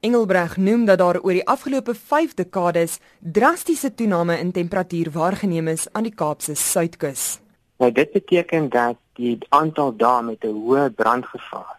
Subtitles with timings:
[0.00, 5.82] Engelbreg noem dat daar oor die afgelope 5 dekades drastiese toename in temperatuur waargeneem is
[5.92, 7.40] aan die Kaapse suidkus.
[7.76, 11.76] Nou dit beteken dat die aantal dae met 'n hoë brandgevaar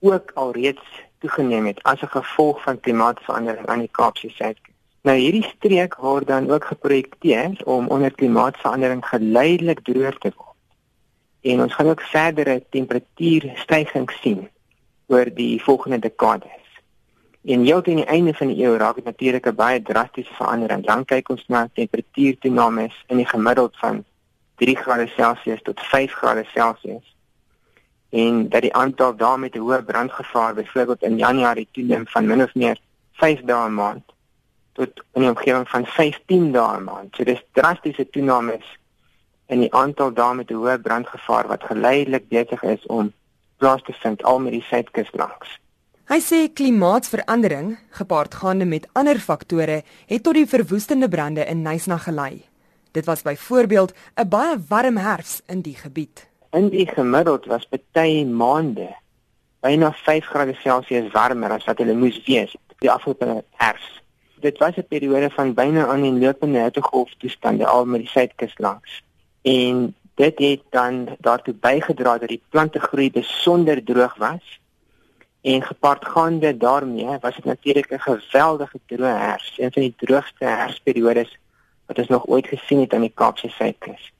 [0.00, 0.84] ook alreeds
[1.18, 4.74] toegeneem het as 'n gevolg van klimaatsverandering aan die Kaapse suidkus.
[5.02, 10.60] Nou hierdie streek word dan ook geprojekteer om onder klimaatsverandering geleidelik droër te word.
[11.40, 14.48] En ons gaan ook verdere temperatuurstygings sien
[15.06, 16.65] oor die volgende dekades.
[17.46, 20.86] En heel teen die einde van die eeu raak dit natuurlik 'n baie drastiese verandering.
[20.86, 24.04] Dan kyk ons na temperatuurtoename in die gemiddeld van
[24.56, 27.02] 3°C tot 5°C.
[28.08, 32.42] En dat die aantal dae met 'n hoë brandgevaar byvoorbeeld in Januarie toeneem van min
[32.42, 32.78] of meer
[33.12, 34.04] 5 dae 'n maand
[34.72, 37.16] tot die omgewing van 15 dae 'n maand.
[37.16, 38.58] So dis drastiese toename
[39.46, 43.12] in die aantal dae met 'n hoë brandgevaar wat geleidelik besig is om
[43.56, 45.58] plaas te vind al met die suidkus langs.
[46.06, 52.44] Hy sê klimaatsverandering, gepaardgaande met ander faktore, het tot die verwoestende brande in Nysna gelei.
[52.94, 56.28] Dit was byvoorbeeld 'n baie warm herfs in die gebied.
[56.52, 58.94] In die gemiddeld was baie maande
[59.60, 64.02] byna 5°C warmer as wat hulle moes wees die afgelope herfs.
[64.40, 68.54] Dit was 'n periode van byna aan die lopende hittegolf toestande al met die suidkus
[68.58, 69.02] langs.
[69.42, 74.60] En dit het dan daartoe bygedra dat die plante groei besonder droog was
[75.52, 81.38] En gepaardgaande daarmee was dit natuurlik 'n geweldige droë herfs, een van die droogste herfsperiodes
[81.86, 84.12] wat ons nog ooit gesien het aan die Kaapse suidkus.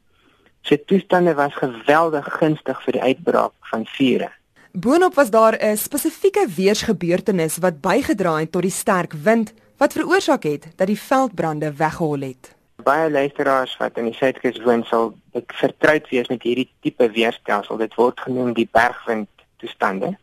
[0.61, 4.31] Sy toestande was geweldig gunstig vir die uitbraak van vure.
[4.73, 10.43] Boonop was daar 'n spesifieke weersgebeurtenis wat bygedra het tot die sterk wind wat veroorsaak
[10.43, 12.55] het dat die veldbrande weggehol het.
[12.77, 15.15] Baie luisteraars wat in die suidkus woon sal
[15.47, 17.77] vertroud wees met hierdie tipe weerstelsel.
[17.77, 20.17] Dit word genoem die bergwind toestande.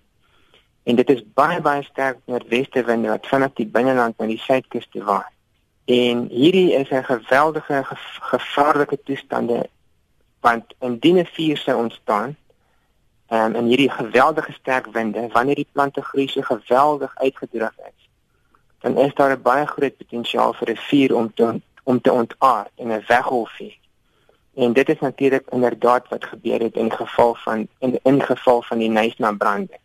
[0.83, 4.87] En dit is baie baie sterk noordweste winde wat vanaf die binneland na die suidkus
[4.91, 5.29] toe waai.
[5.85, 9.69] En hierdie is 'n geweldige ge gevaarlike toestande
[10.39, 12.35] want indien 'n vuur sou ontstaan,
[13.29, 18.09] um, en hierdie geweldige sterk winde wanneer die plante groei so geweldig uitgedroog is,
[18.79, 22.71] dan is daar 'n baie groot potensiaal vir 'n vuur om te om te ontaard
[22.75, 23.77] en 'n weggolfvuur.
[24.55, 28.77] En dit is natuurlik inderdaad wat gebeur het in geval van in in geval van
[28.77, 29.77] die Nysna brande.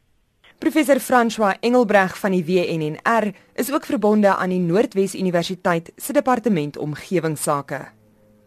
[0.58, 6.76] Professor François Engelbreg van die WNNR is ook verbonde aan die Noordwes Universiteit se departement
[6.78, 7.78] omgewingsake.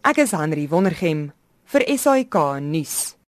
[0.03, 1.29] Ek is Henry Wondergem
[1.71, 3.15] vir SAK nuus.